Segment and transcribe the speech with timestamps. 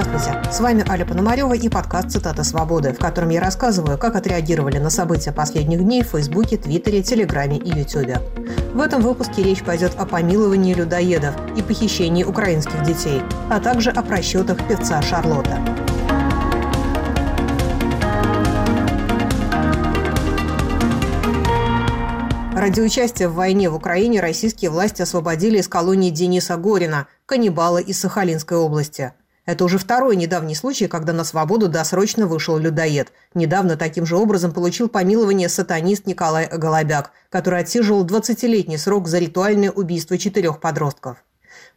[0.00, 4.78] Здравствуйте, с вами Аля Пономарева и подкаст «Цитата свободы», в котором я рассказываю, как отреагировали
[4.78, 8.22] на события последних дней в Фейсбуке, Твиттере, Телеграме и Ютубе.
[8.74, 14.02] В этом выпуске речь пойдет о помиловании людоедов и похищении украинских детей, а также о
[14.02, 15.58] просчетах певца Шарлотта.
[22.54, 27.98] Ради участия в войне в Украине российские власти освободили из колонии Дениса Горина, каннибала из
[27.98, 29.12] Сахалинской области.
[29.48, 33.14] Это уже второй недавний случай, когда на свободу досрочно вышел людоед.
[33.32, 39.70] Недавно таким же образом получил помилование сатанист Николай Голобяк, который отсиживал 20-летний срок за ритуальное
[39.70, 41.24] убийство четырех подростков.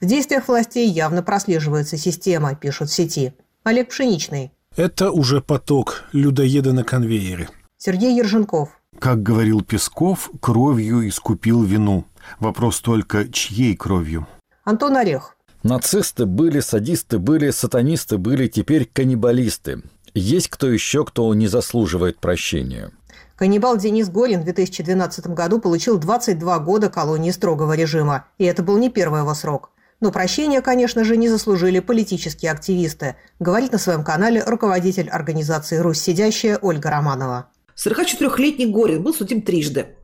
[0.02, 3.34] В действиях властей явно прослеживается система, пишут в сети.
[3.64, 4.52] Олег Пшеничный.
[4.76, 7.48] Это уже поток людоеда на конвейере.
[7.78, 8.82] Сергей Ерженков.
[9.00, 12.04] Как говорил Песков, кровью искупил вину.
[12.42, 14.28] Вопрос только, чьей кровью?
[14.66, 15.38] Антон Орех.
[15.64, 19.84] Нацисты были, садисты были, сатанисты были, теперь каннибалисты.
[20.16, 22.92] Есть кто еще, кто не заслуживает прощения.
[23.36, 28.26] Каннибал Денис Горин в 2012 году получил 22 года колонии строгого режима.
[28.38, 29.72] И это был не первый его срок.
[30.00, 36.02] Но прощения, конечно же, не заслужили политические активисты, говорит на своем канале руководитель организации «Русь
[36.02, 37.50] сидящая» Ольга Романова.
[37.76, 39.96] 44-летний Горин был судим трижды.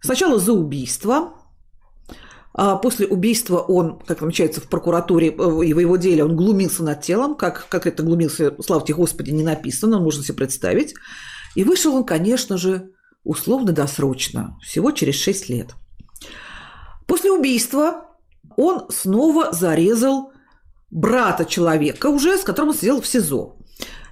[0.00, 1.34] Сначала за убийство.
[2.62, 6.82] А после убийства он, как намечается в прокуратуре э, и в его деле, он глумился
[6.82, 7.34] над телом.
[7.34, 10.92] Как, как это глумился, слава тебе Господи, не написано, можно себе представить.
[11.54, 12.90] И вышел он, конечно же,
[13.24, 15.74] условно-досрочно, всего через 6 лет.
[17.06, 18.10] После убийства
[18.58, 20.32] он снова зарезал
[20.90, 23.56] брата человека уже, с которым он сидел в СИЗО.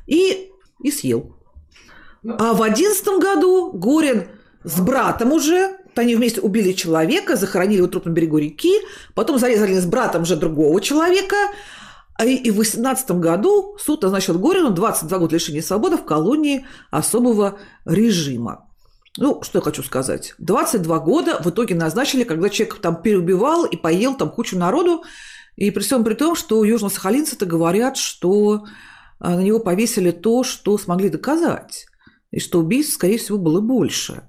[0.06, 0.48] И,
[0.82, 1.36] и съел.
[2.26, 4.28] А в одиннадцатом году Горин
[4.64, 8.72] с братом уже, они вместе убили человека, захоронили его труп на берегу реки,
[9.14, 11.36] потом зарезали с братом уже другого человека,
[12.18, 17.58] а и в 18 году суд назначил Горину 22 года лишения свободы в колонии особого
[17.84, 18.68] режима.
[19.16, 20.34] Ну, что я хочу сказать.
[20.38, 25.04] 22 года в итоге назначили, когда человек там переубивал и поел там кучу народу.
[25.56, 28.64] И при всем при том, что южно-сахалинцы-то говорят, что
[29.18, 31.86] а, на него повесили то, что смогли доказать
[32.30, 34.22] и что убийств, скорее всего, было больше.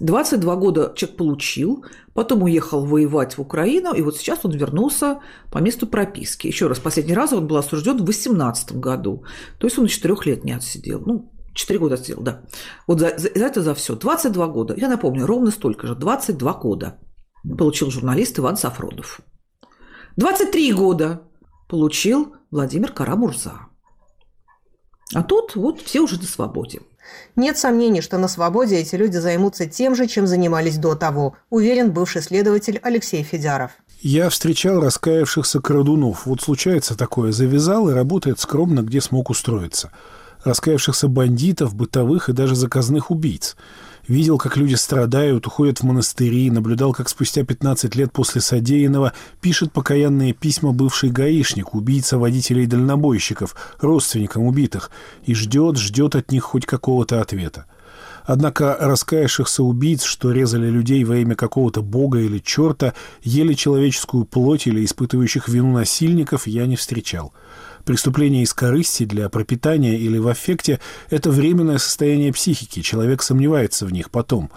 [0.00, 5.20] 22 года человек получил, потом уехал воевать в Украину, и вот сейчас он вернулся
[5.50, 6.46] по месту прописки.
[6.46, 9.24] Еще раз, последний раз он был осужден в 18 году.
[9.58, 11.02] То есть он 4 лет не отсидел.
[11.06, 12.42] Ну, 4 года отсидел, да.
[12.86, 13.94] Вот за, за, за это за все.
[13.96, 14.74] 22 года.
[14.76, 15.94] Я напомню, ровно столько же.
[15.94, 16.98] 22 года
[17.58, 19.20] получил журналист Иван Сафронов.
[20.16, 21.22] 23 года
[21.68, 23.60] получил Владимир Карамурза.
[25.14, 26.80] А тут вот все уже на свободе.
[27.36, 31.90] Нет сомнений, что на свободе эти люди займутся тем же, чем занимались до того, уверен
[31.90, 33.72] бывший следователь Алексей Федяров.
[34.00, 36.26] Я встречал раскаявшихся крадунов.
[36.26, 37.32] Вот случается такое.
[37.32, 39.90] Завязал и работает скромно, где смог устроиться.
[40.44, 43.56] Раскаявшихся бандитов, бытовых и даже заказных убийц–
[44.08, 49.72] Видел, как люди страдают, уходят в монастыри, наблюдал, как спустя 15 лет после содеянного пишет
[49.72, 54.92] покаянные письма бывший гаишник, убийца водителей-дальнобойщиков, родственникам убитых,
[55.24, 57.66] и ждет, ждет от них хоть какого-то ответа.
[58.24, 64.68] Однако раскаявшихся убийц, что резали людей во имя какого-то бога или черта, ели человеческую плоть
[64.68, 67.32] или испытывающих вину насильников, я не встречал–
[67.86, 73.92] Преступление из корысти для пропитания или в аффекте– это временное состояние психики, человек сомневается в
[73.92, 74.50] них потом.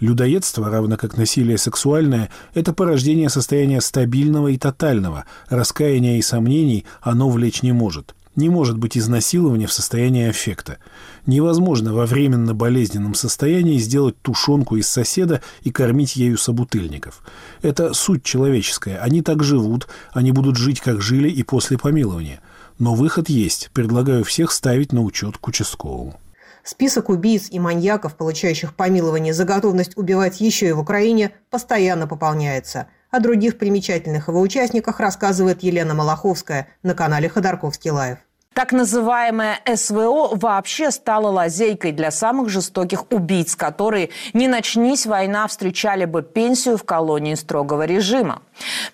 [0.00, 7.30] Людоедство, равно как насилие сексуальное, это порождение состояния стабильного и тотального, раскаяния и сомнений оно
[7.30, 8.14] влечь не может.
[8.36, 10.76] Не может быть изнасилования в состоянии аффекта.
[11.24, 17.22] Невозможно во временно болезненном состоянии сделать тушенку из соседа и кормить ею собутыльников.
[17.62, 18.98] Это суть человеческая.
[18.98, 22.42] Они так живут, они будут жить, как жили и после помилования–
[22.78, 23.70] но выход есть.
[23.72, 26.18] Предлагаю всех ставить на учет к участковому.
[26.62, 32.88] Список убийц и маньяков, получающих помилование за готовность убивать еще и в Украине, постоянно пополняется.
[33.10, 38.18] О других примечательных его участниках рассказывает Елена Малаховская на канале Ходорковский LIVE.
[38.54, 46.04] Так называемое СВО вообще стало лазейкой для самых жестоких убийц, которые, не начнись война, встречали
[46.04, 48.42] бы пенсию в колонии строгого режима.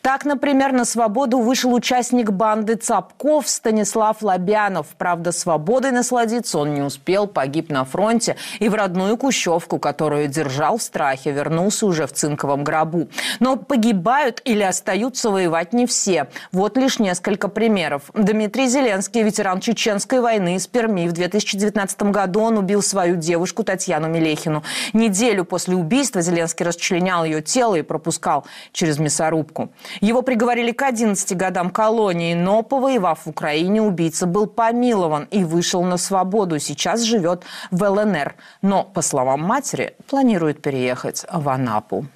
[0.01, 4.87] Так, например, на свободу вышел участник банды Цапков Станислав Лобянов.
[4.97, 10.79] Правда, свободой насладиться он не успел, погиб на фронте и в родную Кущевку, которую держал
[10.79, 13.09] в страхе, вернулся уже в цинковом гробу.
[13.41, 16.29] Но погибают или остаются воевать не все.
[16.51, 18.05] Вот лишь несколько примеров.
[18.15, 21.09] Дмитрий Зеленский, ветеран ветеран Чеченской войны из Перми.
[21.09, 24.63] В 2019 году он убил свою девушку Татьяну Мелехину.
[24.93, 29.71] Неделю после убийства Зеленский расчленял ее тело и пропускал через мясорубку.
[30.01, 35.83] Его приговорили к 11 годам колонии, но, повоевав в Украине, убийца был помилован и вышел
[35.83, 36.59] на свободу.
[36.59, 38.35] Сейчас живет в ЛНР.
[38.63, 42.07] Но, по словам матери, планирует переехать в Анапу.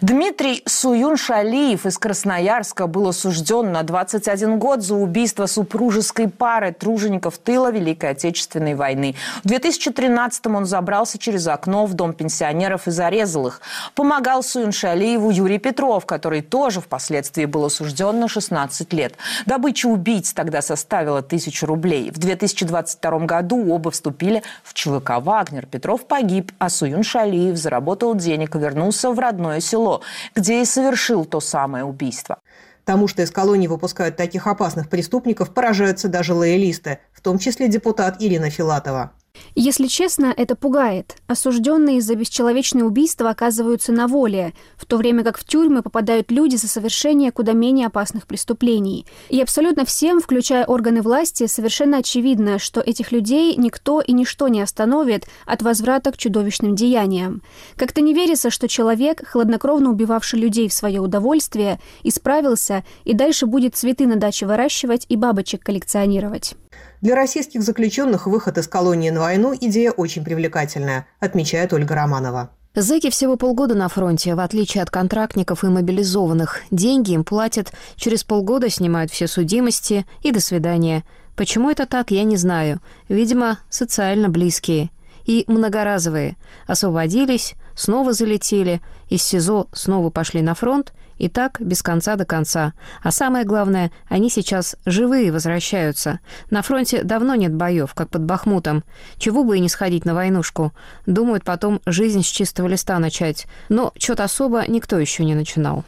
[0.00, 7.70] Дмитрий Суюн-Шалиев из Красноярска был осужден на 21 год за убийство супружеской пары тружеников тыла
[7.70, 9.14] Великой Отечественной войны.
[9.42, 13.60] В 2013-м он забрался через окно в дом пенсионеров и зарезал их.
[13.94, 19.14] Помогал Суюн-Шалиеву Юрий Петров, который тоже впоследствии был осужден на 16 лет.
[19.46, 22.10] Добыча убийц тогда составила тысячу рублей.
[22.10, 25.66] В 2022 году оба вступили в ЧВК «Вагнер».
[25.66, 30.02] Петров погиб, а Суюн-Шалиев заработал денег и вернулся в родное родное село,
[30.34, 32.38] где и совершил то самое убийство.
[32.84, 38.16] Тому, что из колонии выпускают таких опасных преступников, поражаются даже лоялисты, в том числе депутат
[38.20, 39.10] Ирина Филатова.
[39.54, 41.16] Если честно, это пугает.
[41.26, 46.56] Осужденные за бесчеловечное убийство оказываются на воле, в то время как в тюрьмы попадают люди
[46.56, 49.06] за совершение куда менее опасных преступлений.
[49.28, 54.60] И абсолютно всем, включая органы власти, совершенно очевидно, что этих людей никто и ничто не
[54.60, 57.42] остановит от возврата к чудовищным деяниям.
[57.76, 63.76] Как-то не верится, что человек, хладнокровно убивавший людей в свое удовольствие, исправился и дальше будет
[63.76, 66.54] цветы на даче выращивать и бабочек коллекционировать.
[67.00, 72.50] Для российских заключенных выход из колонии на войну– идея очень привлекательная, отмечает Ольга Романова.
[72.76, 76.60] Зэки всего полгода на фронте, в отличие от контрактников и мобилизованных.
[76.70, 81.02] Деньги им платят, через полгода снимают все судимости и до свидания.
[81.34, 82.80] Почему это так, я не знаю.
[83.08, 84.90] Видимо, социально близкие.
[85.24, 86.36] И многоразовые.
[86.68, 92.72] Освободились, снова залетели, из СИЗО снова пошли на фронт– и так без конца до конца.
[93.02, 96.20] А самое главное, они сейчас живые возвращаются.
[96.50, 98.84] На фронте давно нет боев, как под Бахмутом.
[99.16, 100.72] Чего бы и не сходить на войнушку.
[101.06, 103.46] Думают потом жизнь с чистого листа начать.
[103.68, 105.84] Но что-то особо никто еще не начинал.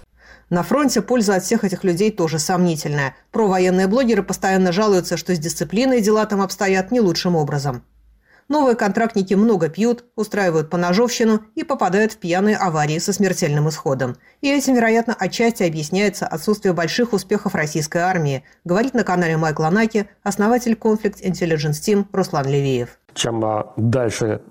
[0.51, 3.15] На фронте польза от всех этих людей тоже сомнительная.
[3.33, 7.83] Провоенные блогеры постоянно жалуются, что с дисциплиной дела там обстоят не лучшим образом.
[8.49, 14.17] Новые контрактники много пьют, устраивают поножовщину и попадают в пьяные аварии со смертельным исходом.
[14.41, 20.09] И этим, вероятно, отчасти объясняется отсутствие больших успехов российской армии, говорит на канале Майкла Наки
[20.23, 24.43] основатель Conflict Intelligence Team Руслан Левиев чем а, дальше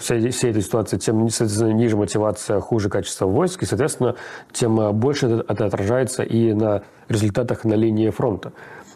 [0.00, 4.14] всей, всей этой ситуации, тем ниже мотивация, хуже качество войск, и, соответственно,
[4.52, 8.52] тем а, больше это отражается и на результатах на линии фронта.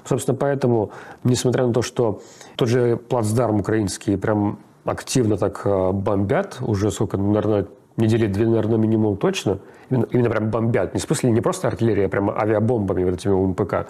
[0.09, 0.91] Собственно, поэтому,
[1.23, 2.23] несмотря на то, что
[2.57, 7.67] тот же плацдарм украинский прям активно так э, бомбят, уже сколько, наверное,
[7.99, 9.59] недели две, наверное, минимум точно,
[9.91, 10.95] именно, именно прям бомбят.
[10.95, 13.87] Не в смысле не просто артиллерия, а прямо авиабомбами вот этими МПК.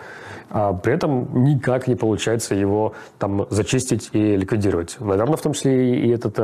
[0.50, 4.96] А при этом никак не получается его там зачистить и ликвидировать.
[5.00, 6.38] Наверное, в том числе и этот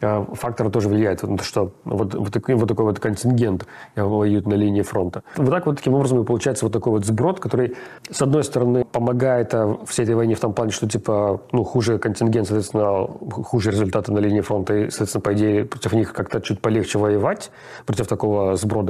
[0.00, 4.54] э, фактор тоже влияет то, что вот, вот, такой, вот такой вот контингент воюет на
[4.54, 5.22] линии фронта.
[5.36, 7.76] Вот так вот таким образом и получается вот такой вот сброд, который,
[8.10, 11.98] с одной стороны, помогает э, всей этой войне в том плане, что типа, ну, хуже
[11.98, 16.60] контингент, соответственно, хуже результаты на линии фронта, и, соответственно, по идее, против них как-то чуть
[16.60, 17.50] полегче воевать,
[17.84, 18.85] против такого сброда.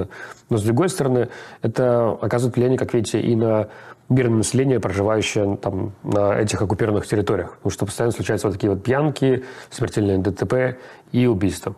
[0.50, 1.28] Но, с другой стороны,
[1.62, 3.68] это оказывает влияние, как видите, и на
[4.08, 7.56] мирное население, проживающее там, на этих оккупированных территориях.
[7.56, 10.78] Потому что постоянно случаются вот такие вот пьянки, смертельные ДТП
[11.12, 11.74] и убийства.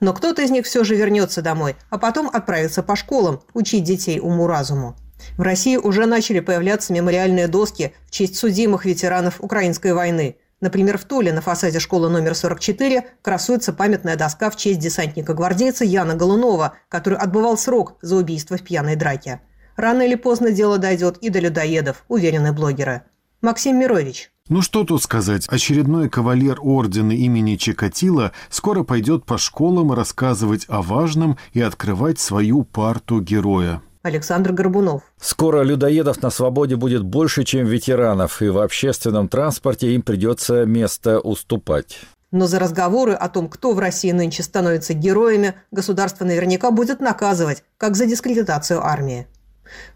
[0.00, 4.20] Но кто-то из них все же вернется домой, а потом отправится по школам учить детей
[4.20, 4.96] уму-разуму.
[5.36, 10.36] В России уже начали появляться мемориальные доски в честь судимых ветеранов украинской войны.
[10.60, 16.14] Например, в Туле на фасаде школы номер 44 красуется памятная доска в честь десантника-гвардейца Яна
[16.14, 19.40] Голунова, который отбывал срок за убийство в пьяной драке.
[19.76, 23.02] Рано или поздно дело дойдет и до людоедов, уверены блогеры.
[23.40, 24.30] Максим Мирович.
[24.50, 30.82] Ну что тут сказать, очередной кавалер ордена имени Чикатило скоро пойдет по школам рассказывать о
[30.82, 33.80] важном и открывать свою парту героя.
[34.02, 35.02] Александр Горбунов.
[35.20, 41.20] Скоро людоедов на свободе будет больше, чем ветеранов, и в общественном транспорте им придется место
[41.20, 41.98] уступать.
[42.30, 47.64] Но за разговоры о том, кто в России нынче становится героями, государство наверняка будет наказывать,
[47.76, 49.26] как за дискредитацию армии.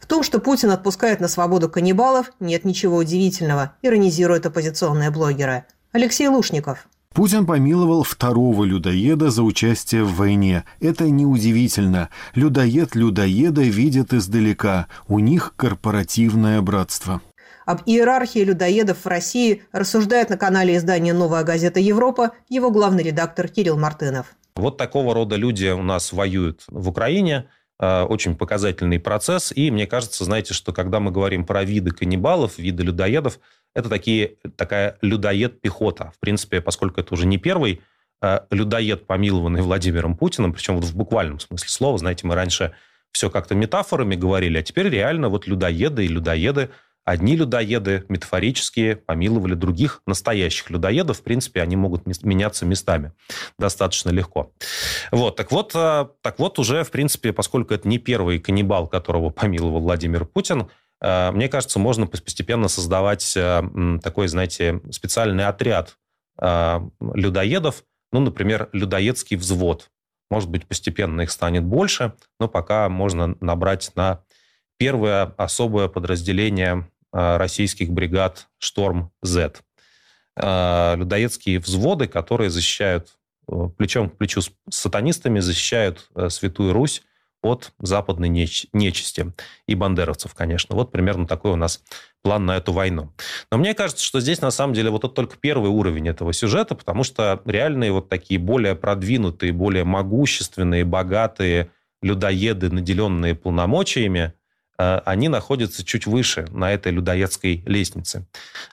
[0.00, 5.64] В том, что Путин отпускает на свободу каннибалов, нет ничего удивительного, иронизируют оппозиционные блогеры.
[5.92, 6.88] Алексей Лушников.
[7.14, 10.64] Путин помиловал второго людоеда за участие в войне.
[10.80, 12.10] Это неудивительно.
[12.34, 14.88] Людоед людоеда видят издалека.
[15.06, 17.22] У них корпоративное братство.
[17.66, 23.46] Об иерархии людоедов в России рассуждает на канале издания «Новая газета Европа» его главный редактор
[23.46, 24.34] Кирилл Мартынов.
[24.56, 29.52] Вот такого рода люди у нас воюют в Украине– очень показательный процесс.
[29.54, 33.40] И мне кажется, знаете, что когда мы говорим про виды каннибалов, виды людоедов,
[33.74, 36.12] это такие, такая людоед-пехота.
[36.16, 37.82] В принципе, поскольку это уже не первый
[38.50, 42.74] людоед, помилованный Владимиром Путиным, причем вот в буквальном смысле слова, знаете, мы раньше
[43.12, 46.70] все как-то метафорами говорили, а теперь реально вот людоеды и людоеды
[47.04, 51.18] Одни людоеды метафорические помиловали других настоящих людоедов.
[51.18, 53.12] В принципе, они могут меняться местами
[53.58, 54.52] достаточно легко.
[55.12, 59.28] Вот, так вот, э, так вот уже, в принципе, поскольку это не первый каннибал, которого
[59.30, 60.68] помиловал Владимир Путин,
[61.02, 63.62] э, мне кажется, можно постепенно создавать э,
[64.02, 65.96] такой, знаете, специальный отряд
[66.36, 69.92] людоедов, ну, например, людоедский взвод.
[70.30, 74.24] Может быть, постепенно их станет больше, но пока можно набрать на
[74.78, 79.52] первое особое подразделение российских бригад «Шторм-З».
[80.36, 83.10] Э, людоедские взводы, которые защищают
[83.48, 87.02] э, плечом к плечу с сатанистами, защищают Святую Русь
[87.40, 89.32] от западной нечисти
[89.66, 90.74] и бандеровцев, конечно.
[90.74, 91.82] Вот примерно такой у нас
[92.22, 93.12] план на эту войну.
[93.52, 96.74] Но мне кажется, что здесь на самом деле вот это только первый уровень этого сюжета,
[96.74, 104.43] потому что реальные вот такие более продвинутые, более могущественные, богатые людоеды, наделенные полномочиями, Э,
[104.76, 108.26] они находятся чуть выше на этой людоедской лестнице.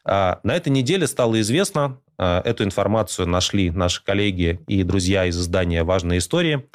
[0.04, 5.40] А, на этой неделе стало известно, э, эту информацию нашли наши коллеги и друзья из
[5.40, 6.68] издания «Важные истории»,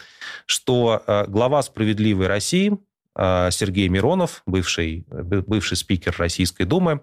[0.46, 2.78] что э, глава «Справедливой России»
[3.18, 7.00] Сергей Миронов, бывший, бывший спикер Российской Думы,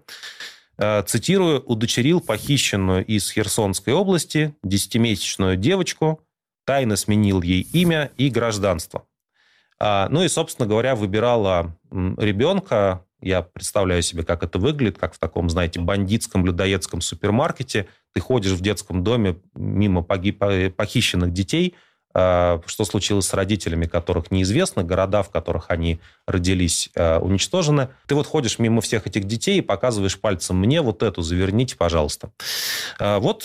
[0.77, 6.22] цитирую, удочерил похищенную из Херсонской области десятимесячную девочку,
[6.65, 9.08] тайно сменил ей имя и гражданство.
[9.86, 13.04] А, ну и, собственно говоря, выбирала ребенка.
[13.20, 17.90] Я представляю себе, как это выглядит, как в таком, знаете, бандитском, людоедском супермаркете.
[18.13, 20.42] Ты ходишь в детском доме мимо погиб...
[20.78, 21.75] похищенных детей,
[22.13, 27.90] а, что случилось с родителями, которых неизвестно, города, в которых они родились, а, уничтожены.
[28.08, 32.32] Ты вот ходишь мимо всех этих детей и показываешь пальцем мне вот эту, заверните, пожалуйста.
[33.00, 33.44] Вот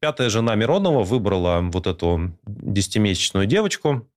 [0.00, 4.08] пятая жена Миронова выбрала вот эту десятимесячную девочку,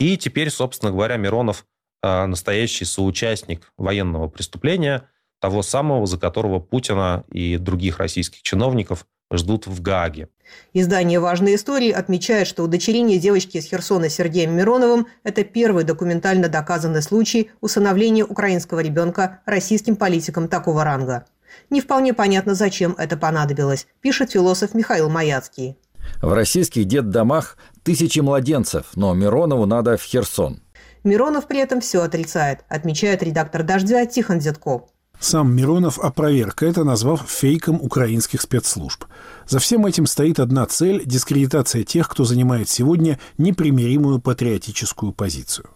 [0.00, 1.66] и теперь, собственно говоря, Миронов
[2.02, 5.08] а, настоящий соучастник военного преступления,
[5.40, 10.28] того самого, за которого Путина и других российских чиновников ждут в Гааге.
[10.72, 17.02] Издание «Важные истории» отмечает, что удочерение девочки из Херсона Сергеем Мироновым– это первый документально доказанный
[17.02, 21.26] случай усыновления украинского ребенка российским политиком такого ранга.
[21.68, 25.76] Не вполне понятно, зачем это понадобилось, пишет философ Михаил Маяцкий.
[26.22, 30.60] В российских детдомах тысячи младенцев, но Миронову надо в Херсон.
[31.04, 34.82] Миронов при этом все отрицает, отмечает редактор «Дождя» Тихон Дедков.
[35.18, 39.04] Сам Миронов опроверг это, назвав фейком украинских спецслужб.
[39.46, 45.68] За всем этим стоит одна цель– дискредитация тех, кто занимает сегодня непримиримую патриотическую позицию.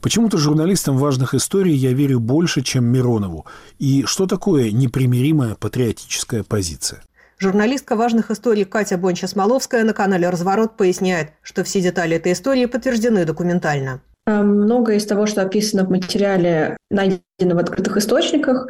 [0.00, 3.46] Почему-то журналистам важных историй я верю больше, чем Миронову.
[3.78, 7.02] И что такое непримиримая патриотическая позиция?
[7.40, 13.24] Журналистка важных историй Катя Бонча-Смоловская на канале «Разворот» поясняет, что все детали этой истории подтверждены
[13.24, 14.00] документально.
[14.26, 18.68] Э, многое из того, что описано в материале, найдено в открытых источниках.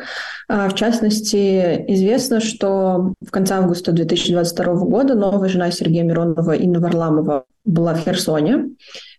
[0.51, 6.79] Э, в частности, известно, что в конце августа 2022 года новая жена Сергея Миронова Инна
[6.79, 8.73] Варламова была в Херсоне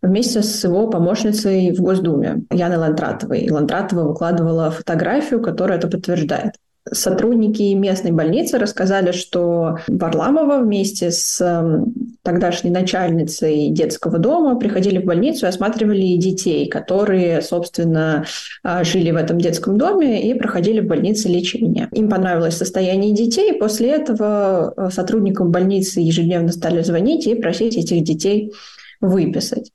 [0.03, 3.41] вместе с его помощницей в Госдуме Яной Лантратовой.
[3.41, 6.53] И Лантратова выкладывала фотографию, которая это подтверждает.
[6.91, 11.93] Сотрудники местной больницы рассказали, что Варламова вместе с эм,
[12.23, 18.25] тогдашней начальницей детского дома приходили в больницу и осматривали детей, которые, собственно,
[18.63, 21.89] а, жили в этом детском доме и проходили в больнице лечение.
[21.91, 27.77] Им понравилось состояние детей, и после этого э, сотрудникам больницы ежедневно стали звонить и просить
[27.77, 28.51] этих детей
[29.01, 29.71] выписать.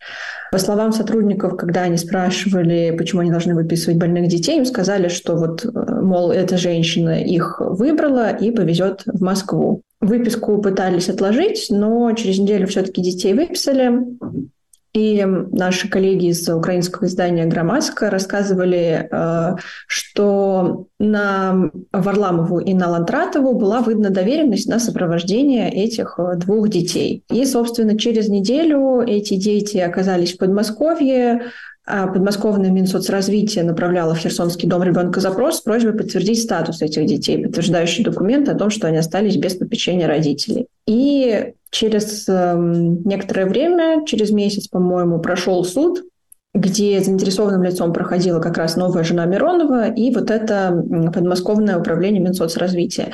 [0.53, 5.37] По словам сотрудников, когда они спрашивали, почему они должны выписывать больных детей, им сказали, что
[5.37, 9.83] вот, э, мол, эта женщина их выбрала и повезет в Москву.
[10.01, 13.93] Выписку пытались отложить, но через неделю все-таки детей выписали.
[14.95, 19.57] И наши коллеги из украинского издания «Громадска» рассказывали, э,
[19.89, 27.25] что на Варламову и на Лантратову была выдана доверенность на сопровождение этих э, двух детей.
[27.29, 31.43] И, собственно, через неделю эти дети оказались в Подмосковье,
[31.87, 38.05] подмосковное Минсоцразвитие направляло в Херсонский дом ребенка запрос с просьбой подтвердить статус этих детей, подтверждающий
[38.05, 40.67] документ о том, что они остались без попечения родителей.
[40.87, 46.05] И через э, некоторое время, через месяц, по-моему, прошел суд,
[46.55, 53.09] где заинтересованным лицом проходила как раз новая жена Миронова и вот это подмосковное управление Минсоцразвития.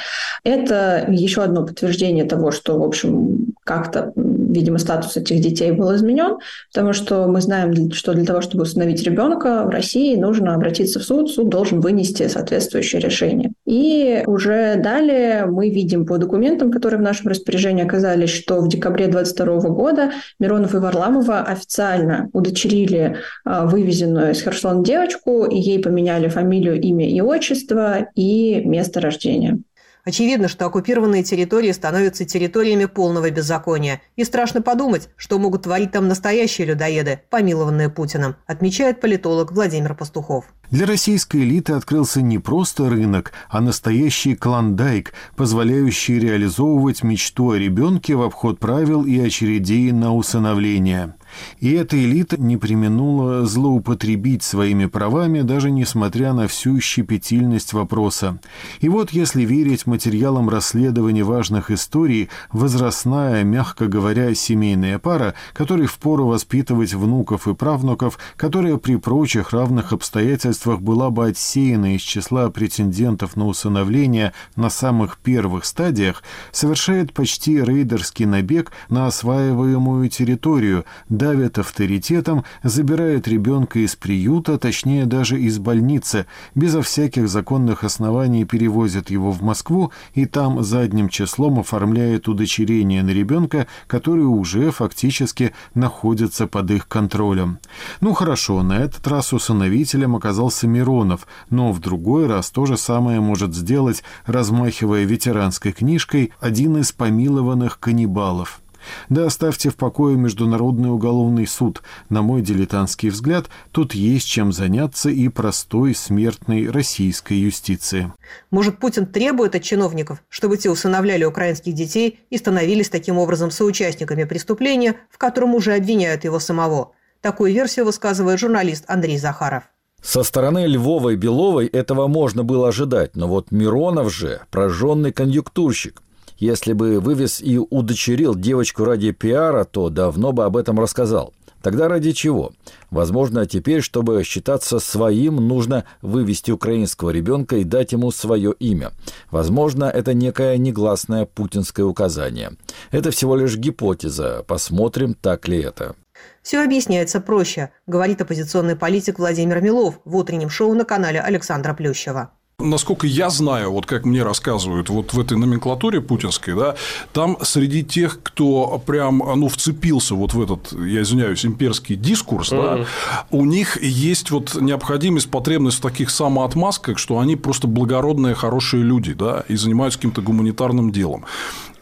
[0.44, 6.38] Это еще одно подтверждение того, что, в общем, как-то, видимо, статус этих детей был изменен,
[6.72, 11.04] потому что мы знаем, что для того, чтобы установить ребенка в России, нужно обратиться в
[11.04, 13.52] суд, суд должен вынести соответствующее решение.
[13.64, 19.06] И уже далее мы видим по документам, которые в нашем распоряжении оказались, что в декабре
[19.06, 26.80] 2022 года Миронов и Варламова официально удочерили вывезенную из Херсона девочку, и ей поменяли фамилию,
[26.80, 29.58] имя и отчество и место рождения.
[30.04, 34.00] Очевидно, что оккупированные территории становятся территориями полного беззакония.
[34.16, 40.46] И страшно подумать, что могут творить там настоящие людоеды, помилованные Путиным, отмечает политолог Владимир Пастухов.
[40.70, 48.14] Для российской элиты открылся не просто рынок, а настоящий клондайк, позволяющий реализовывать мечту о ребенке
[48.14, 51.14] в обход правил и очередей на усыновление.
[51.58, 58.38] И эта элита не применула злоупотребить своими правами, даже несмотря на всю щепетильность вопроса.
[58.80, 66.26] И вот, если верить материалам расследования важных историй, возрастная, мягко говоря, семейная пара, которой впору
[66.26, 73.36] воспитывать внуков и правнуков, которая при прочих равных обстоятельствах была бы отсеяна из числа претендентов
[73.36, 76.22] на усыновление на самых первых стадиях,
[76.52, 80.84] совершает почти рейдерский набег на осваиваемую территорию–
[81.20, 86.24] давят авторитетом, забирают ребенка из приюта, точнее даже из больницы,
[86.54, 93.10] безо всяких законных оснований перевозят его в Москву и там задним числом оформляют удочерение на
[93.10, 97.58] ребенка, который уже фактически находится под их контролем.
[98.00, 103.20] Ну хорошо, на этот раз усыновителем оказался Миронов, но в другой раз то же самое
[103.20, 108.62] может сделать, размахивая ветеранской книжкой, один из помилованных каннибалов.
[109.08, 111.82] Да оставьте в покое Международный уголовный суд.
[112.08, 118.12] На мой дилетантский взгляд, тут есть чем заняться и простой смертной российской юстиции.
[118.50, 124.24] Может, Путин требует от чиновников, чтобы те усыновляли украинских детей и становились таким образом соучастниками
[124.24, 126.92] преступления, в котором уже обвиняют его самого?
[127.20, 129.64] Такую версию высказывает журналист Андрей Захаров.
[130.02, 136.02] Со стороны Львовой Беловой этого можно было ожидать, но вот Миронов же прожженный конъюнктурщик–
[136.40, 141.32] если бы вывез и удочерил девочку ради пиара, то давно бы об этом рассказал.
[141.62, 142.52] Тогда ради чего?
[142.90, 148.92] Возможно, теперь, чтобы считаться своим, нужно вывести украинского ребенка и дать ему свое имя.
[149.30, 152.52] Возможно, это некое негласное путинское указание.
[152.90, 154.42] Это всего лишь гипотеза.
[154.46, 155.94] Посмотрим, так ли это.
[156.42, 162.30] Все объясняется проще, говорит оппозиционный политик Владимир Милов в утреннем шоу на канале Александра Плющева.
[162.60, 166.76] Насколько я знаю, вот как мне рассказывают, вот в этой номенклатуре путинской, да,
[167.12, 172.78] там среди тех, кто прям, ну, вцепился вот в этот, я извиняюсь, имперский дискурс, mm-hmm.
[172.78, 178.82] да, у них есть вот необходимость, потребность в таких самоотмазках, что они просто благородные, хорошие
[178.82, 181.24] люди, да, и занимаются каким-то гуманитарным делом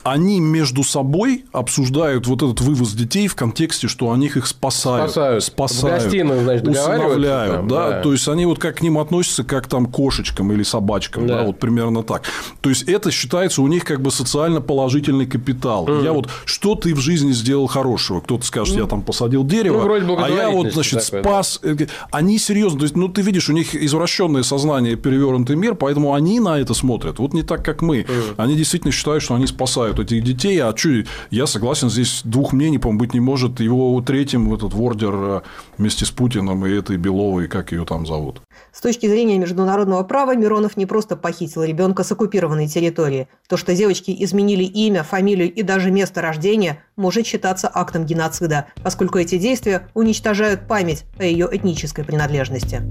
[0.03, 5.11] они между собой обсуждают вот этот вывоз детей в контексте, что они их спасают.
[5.11, 5.45] Спасают.
[5.45, 7.57] спасают в гостиную, значит, усыновляют.
[7.57, 8.03] Там, да, да.
[8.03, 11.27] То есть, они вот как к ним относятся, как там кошечкам или собачкам.
[11.27, 11.39] Да.
[11.39, 12.23] да, вот примерно так.
[12.61, 15.87] То есть, это считается у них как бы социально положительный капитал.
[15.87, 16.05] Mm.
[16.05, 18.21] Я вот, что ты в жизни сделал хорошего?
[18.21, 21.61] Кто-то скажет, я там посадил дерево, ну, а я вот, значит, такой, спас.
[21.63, 21.87] Да.
[22.11, 26.41] Они серьезно, то есть, ну, ты видишь, у них извращенное сознание, перевернутый мир, поэтому они
[26.41, 27.19] на это смотрят.
[27.19, 28.01] Вот не так, как мы.
[28.01, 28.35] Mm.
[28.37, 30.59] Они действительно считают, что они спасают вот этих детей.
[30.61, 33.61] А что, я согласен, здесь двух мнений, по-моему, быть не может.
[33.61, 35.40] Его третьим этот Вордер э,
[35.77, 38.42] вместе с Путиным и этой Беловой, как ее там зовут.
[38.72, 43.29] С точки зрения международного права, Миронов не просто похитил ребенка с оккупированной территории.
[43.48, 49.18] То, что девочки изменили имя, фамилию и даже место рождения, может считаться актом геноцида, поскольку
[49.18, 52.83] эти действия уничтожают память о ее этнической принадлежности.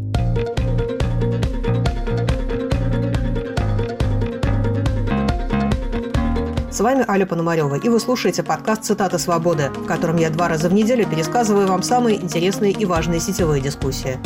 [6.78, 10.70] С вами Аля Пономарева, и вы слушаете подкаст «Цитаты свободы», в котором я два раза
[10.70, 14.20] в неделю пересказываю вам самые интересные и важные сетевые дискуссии.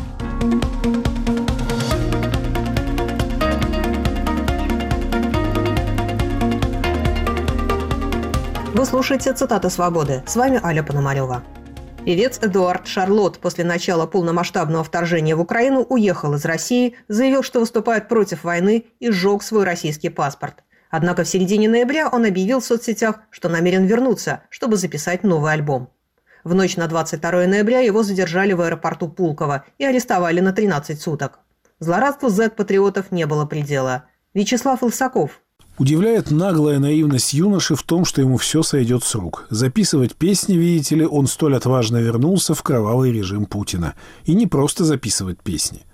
[8.74, 10.22] Вы слушаете «Цитаты свободы».
[10.28, 11.44] С вами Аля Пономарева.
[12.04, 18.10] Певец Эдуард Шарлот после начала полномасштабного вторжения в Украину уехал из России, заявил, что выступает
[18.10, 23.22] против войны и сжег свой российский паспорт– Однако в середине ноября он объявил в соцсетях,
[23.32, 25.90] что намерен вернуться, чтобы записать новый альбом.
[26.44, 31.40] В ночь на 22 ноября его задержали в аэропорту Пулково и арестовали на 13 суток.
[31.80, 34.04] Злорадству Z-патриотов не было предела.
[34.34, 35.42] Вячеслав Илсаков,
[35.78, 39.48] Удивляет наглая наивность юноши в том, что ему все сойдет с рук.
[39.50, 43.96] Записывать песни, видите ли, он столь отважно вернулся в кровавый режим Путина.
[44.26, 45.86] И не просто записывать песни.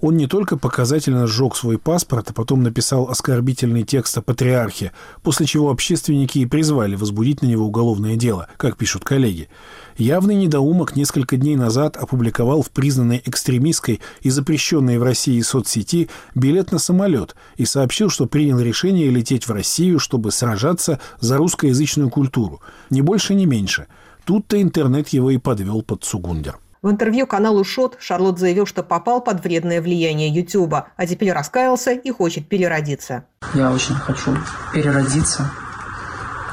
[0.00, 5.46] Он не только показательно сжег свой паспорт, а потом написал оскорбительный текст о патриархе, после
[5.46, 9.48] чего общественники и призвали возбудить на него уголовное дело, как пишут коллеги.
[9.96, 16.70] Явный недоумок несколько дней назад опубликовал в признанной экстремистской и запрещенной в России соцсети билет
[16.70, 22.60] на самолет и сообщил, что принял решение лететь в Россию, чтобы сражаться за русскоязычную культуру.
[22.90, 23.88] Ни больше, ни меньше.
[24.24, 26.58] Тут-то интернет его и подвел под Цугундер.
[26.80, 31.90] В интервью каналу «Шот» Шарлот заявил, что попал под вредное влияние Ютуба, а теперь раскаялся
[31.90, 33.24] и хочет переродиться.
[33.54, 34.36] Я очень хочу
[34.72, 35.50] переродиться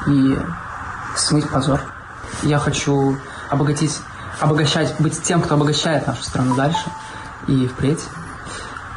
[0.08, 0.36] и
[1.14, 1.80] смыть позор.
[2.42, 3.16] Я хочу
[3.50, 3.98] обогатить,
[4.40, 6.90] обогащать, быть тем, кто обогащает нашу страну дальше
[7.46, 8.02] и впредь.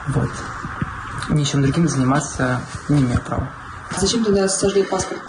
[0.07, 0.29] Вот.
[1.29, 3.49] Ничем другим заниматься не имею права.
[3.99, 5.21] Зачем тогда сожгли паспорт?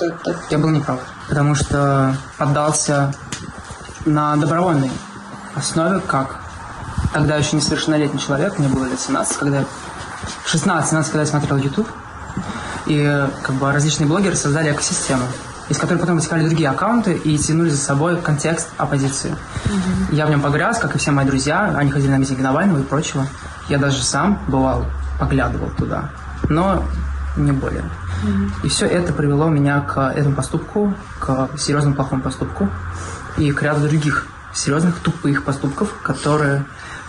[0.49, 3.15] Я был неправ, потому что поддался
[4.07, 4.91] на добровольный
[5.55, 6.41] основе, как
[7.13, 9.65] тогда еще несовершеннолетний человек, мне было лет 17, когда
[10.47, 11.89] 16-17, когда я смотрел YouTube,
[12.87, 15.25] и как бы различные блогеры создали экосистему,
[15.69, 19.31] из которой потом вытекали другие аккаунты и тянули за собой контекст оппозиции.
[19.65, 20.15] Mm-hmm.
[20.15, 22.83] Я в нем погряз, как и все мои друзья, они ходили на митинги Навального и
[22.83, 23.27] прочего.
[23.69, 24.85] Я даже сам, бывал,
[25.19, 26.11] поглядывал туда,
[26.49, 26.85] но
[27.37, 27.85] не более.
[28.25, 28.51] Mm-hmm.
[28.65, 32.69] И все это привело меня к этому поступку, к серьезному плохому поступку
[33.37, 36.65] и к ряду других серьезных тупых поступков, которые,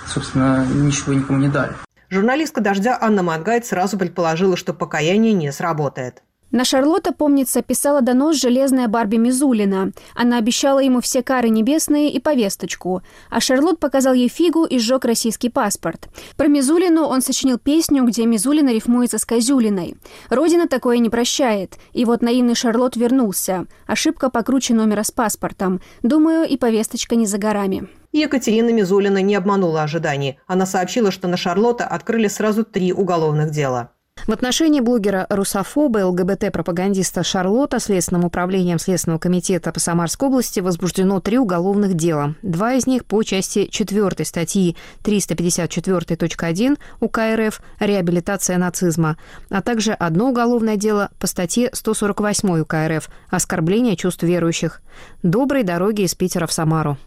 [0.08, 1.74] собственно, ничего никому не дали.
[2.10, 6.24] Журналистка «Дождя» Анна Мангайт сразу предположила, что покаяние не сработает.
[6.52, 9.94] На Шарлотта, помнится, писала донос железная Барби Мизулина.
[10.16, 13.02] Она обещала ему все кары небесные и повесточку.
[13.30, 16.10] А Шарлот показал ей фигу и сжег российский паспорт.
[16.36, 19.96] Про Мизулину он сочинил песню, где Мизулина рифмуется с Козюлиной.
[20.30, 21.76] Родина такое не прощает.
[21.94, 23.66] И вот наивный Шарлот вернулся.
[23.88, 25.80] Ошибка покруче номера с паспортом.
[26.04, 27.88] Думаю, и повесточка не за горами.
[28.12, 30.38] Екатерина Мизулина не обманула ожиданий.
[30.48, 33.92] Она сообщила, что на Шарлотта открыли сразу три уголовных дела.
[34.28, 41.40] В отношении блогера русофоба ЛГБТ-пропагандиста Шарлота Следственным управлением Следственного комитета по Самарской области возбуждено три
[41.40, 42.36] уголовных дела.
[42.44, 49.18] Два из них по части 4 статьи 354.1 УК РФ «Реабилитация нацизма»,
[49.50, 54.82] а также одно уголовное дело по статье 148 УК РФ «Оскорбление чувств верующих».
[55.24, 56.98] Доброй дороги из Питера в Самару.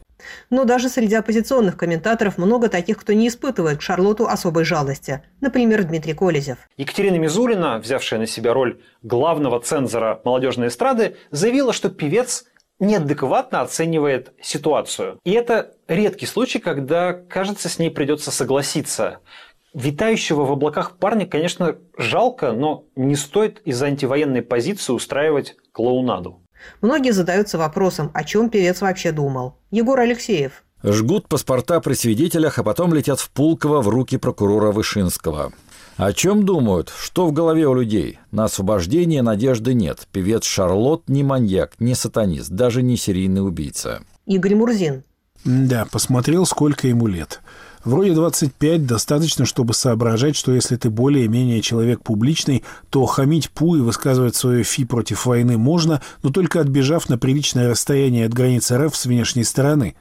[0.51, 5.23] Но даже среди оппозиционных комментаторов много таких, кто не испытывает к Шарлоту особой жалости.
[5.41, 6.59] Например, Дмитрий Колезев.
[6.77, 12.45] Екатерина Мизулина, взявшая на себя роль главного цензора молодежной эстрады, заявила, что певец
[12.79, 15.19] неадекватно оценивает ситуацию.
[15.25, 19.21] И это редкий случай, когда, кажется, с ней придется согласиться.
[19.73, 26.44] Витающего в облаках парня, конечно, жалко, но не стоит из антивоенной позиции устраивать клоунаду.
[26.81, 29.57] Многие задаются вопросом, о чем певец вообще думал.
[29.71, 30.65] Егор Алексеев.
[30.83, 35.53] Жгут паспорта при свидетелях, а потом летят в Пулково в руки прокурора Вышинского.
[35.97, 36.93] О чем думают?
[36.97, 38.19] Что в голове у людей?
[38.33, 40.07] На освобождение надежды нет.
[40.13, 44.03] Певец Шарлот не маньяк, не сатанист, даже не серийный убийца.
[44.27, 45.05] Игорь Мурзин.
[45.45, 47.41] Да, посмотрел, сколько ему лет.
[47.85, 53.81] Вроде 25 достаточно, чтобы соображать, что если ты более-менее человек публичный, то хамить пу и
[53.81, 58.97] высказывать свое фи против войны можно, но только отбежав на приличное расстояние от границы РФ
[58.97, 59.97] с внешней стороны.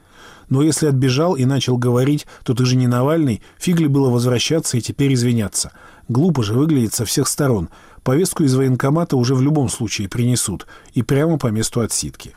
[0.48, 4.80] Но если отбежал и начал говорить, то ты же не Навальный, фигли было возвращаться и
[4.80, 5.72] теперь извиняться.
[6.08, 7.68] Глупо же выглядит со всех сторон.
[8.02, 10.66] Повестку из военкомата уже в любом случае принесут.
[10.92, 12.34] И прямо по месту отсидки.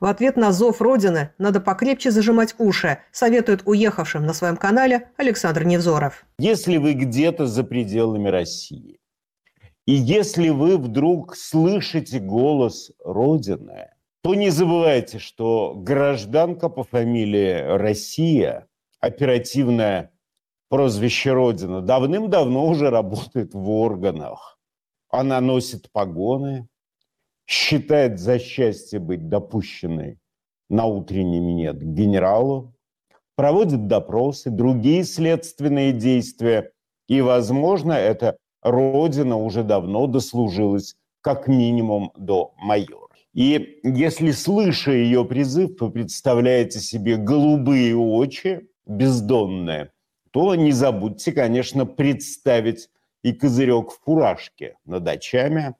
[0.00, 5.64] В ответ на зов Родины надо покрепче зажимать уши, советует уехавшим на своем канале Александр
[5.64, 6.24] Невзоров.
[6.38, 8.98] Если вы где-то за пределами России,
[9.86, 13.90] и если вы вдруг слышите голос Родины,
[14.22, 18.68] то не забывайте, что гражданка по фамилии Россия,
[19.00, 20.12] оперативное
[20.70, 24.58] прозвище Родина, давным-давно уже работает в органах.
[25.10, 26.68] Она носит погоны,
[27.50, 30.18] считает за счастье быть допущенной
[30.68, 32.76] на утренний минет к генералу,
[33.34, 36.70] проводит допросы, другие следственные действия.
[37.08, 43.08] И, возможно, эта родина уже давно дослужилась как минимум до майора.
[43.34, 49.90] И если, слыша ее призыв, вы представляете себе голубые очи, бездонные,
[50.30, 52.90] то не забудьте, конечно, представить
[53.24, 55.74] и козырек в фуражке над очами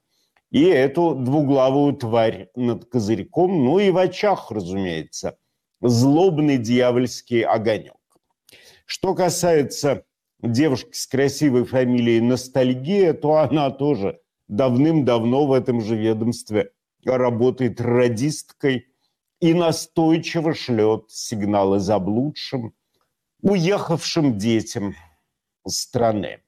[0.51, 5.37] и эту двуглавую тварь над козырьком, ну и в очах, разумеется,
[5.81, 7.95] злобный дьявольский огонек.
[8.85, 10.03] Что касается
[10.41, 16.71] девушки с красивой фамилией Ностальгия, то она тоже давным-давно в этом же ведомстве
[17.05, 18.87] работает радисткой
[19.39, 22.73] и настойчиво шлет сигналы заблудшим,
[23.41, 24.95] уехавшим детям
[25.65, 26.41] страны.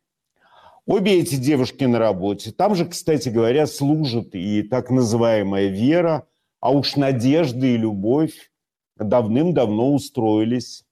[0.86, 2.52] Обе эти девушки на работе.
[2.52, 6.28] Там же, кстати говоря, служит и так называемая Вера,
[6.60, 8.52] а уж Надежда и Любовь
[8.98, 10.84] давным-давно устроились,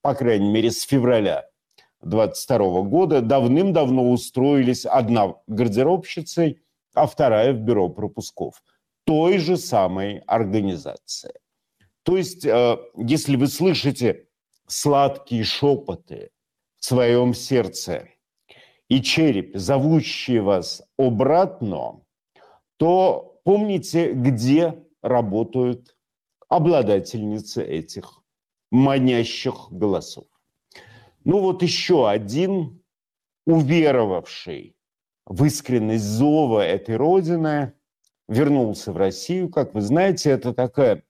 [0.00, 1.48] по крайней мере, с февраля
[2.02, 6.60] 22 года, давным-давно устроились одна гардеробщицей,
[6.94, 8.62] а вторая в бюро пропусков
[9.04, 11.32] той же самой организации.
[12.04, 14.28] То есть, э, если вы слышите
[14.68, 16.30] сладкие шепоты
[16.78, 18.08] в своем сердце
[18.92, 22.02] и черепе, зовущие вас обратно,
[22.76, 25.96] то помните, где работают
[26.50, 28.22] обладательницы этих
[28.70, 30.26] манящих голосов.
[31.24, 32.82] Ну вот еще один
[33.46, 34.76] уверовавший
[35.24, 37.72] в искренность зова этой Родины
[38.28, 39.48] вернулся в Россию.
[39.48, 41.02] Как вы знаете, это такая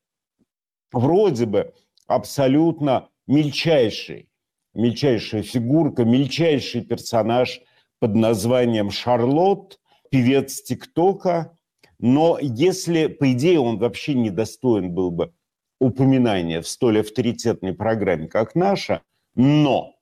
[0.92, 1.74] вроде бы
[2.06, 4.28] абсолютно мельчайший,
[4.72, 7.60] мельчайшая фигурка, мельчайший персонаж
[8.02, 9.78] под названием Шарлотт,
[10.10, 11.56] певец ТикТока.
[12.00, 15.32] Но если, по идее, он вообще недостоин был бы
[15.78, 19.02] упоминания в столь авторитетной программе, как наша,
[19.36, 19.94] но,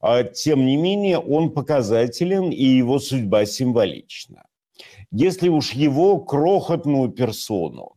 [0.00, 4.46] а, тем не менее, он показателен, и его судьба символична.
[5.10, 7.96] Если уж его крохотную персону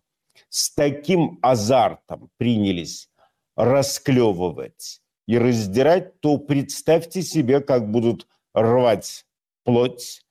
[0.49, 3.07] с таким азартом принялись
[3.55, 9.25] расклевывать и раздирать, то представьте себе, как будут рвать
[9.63, 10.21] плоть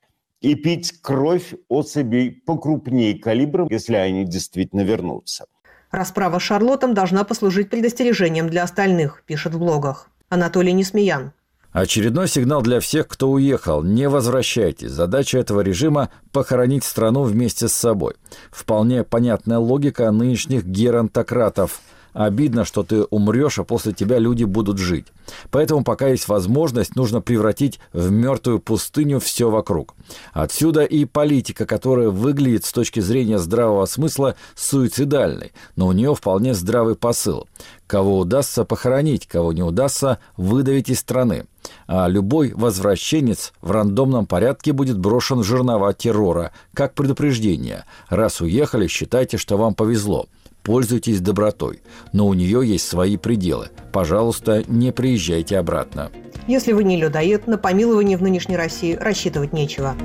[0.41, 5.45] и пить кровь особей покрупнее калибром, если они действительно вернутся.
[5.91, 10.09] Расправа с Шарлоттом должна послужить предостережением для остальных, пишет в блогах.
[10.29, 11.33] Анатолий Несмеян.
[11.71, 13.83] Очередной сигнал для всех, кто уехал.
[13.83, 14.91] Не возвращайтесь.
[14.91, 18.13] Задача этого режима– похоронить страну вместе с собой.
[18.51, 21.81] Вполне понятная логика нынешних геронтократов–
[22.13, 25.07] Обидно, что ты умрешь, а после тебя люди будут жить.
[25.49, 29.95] Поэтому, пока есть возможность, нужно превратить в мертвую пустыню все вокруг.
[30.31, 36.53] Отсюда и политика, которая выглядит с точки зрения здравого смысла суицидальной, но у нее вполне
[36.53, 37.47] здравый посыл.
[37.87, 41.45] Кого удастся похоронить, кого не удастся выдавить из страны.
[41.87, 47.85] А любой возвращенец в рандомном порядке будет брошен в жернова террора, как предупреждение.
[48.09, 50.27] Раз уехали, считайте, что вам повезло
[50.63, 51.81] пользуйтесь добротой,
[52.13, 53.69] но у нее есть свои пределы.
[53.91, 56.11] Пожалуйста, не приезжайте обратно.
[56.47, 59.95] Если вы не людоед, на помилование в нынешней России рассчитывать нечего.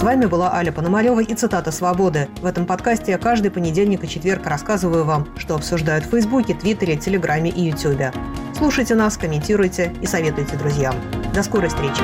[0.00, 2.28] С вами была Аля Пономарева и цитата «Свободы».
[2.40, 6.96] В этом подкасте я каждый понедельник и четверг рассказываю вам, что обсуждают в Фейсбуке, Твиттере,
[6.96, 8.10] Телеграме и Ютубе.
[8.60, 10.94] Слушайте нас, комментируйте и советуйте друзьям.
[11.32, 12.02] До скорой встречи!